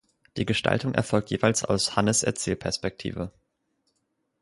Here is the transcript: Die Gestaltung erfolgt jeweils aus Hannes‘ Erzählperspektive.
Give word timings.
Die 0.35 0.45
Gestaltung 0.47 0.95
erfolgt 0.95 1.29
jeweils 1.29 1.63
aus 1.63 1.95
Hannes‘ 1.95 2.23
Erzählperspektive. 2.23 3.31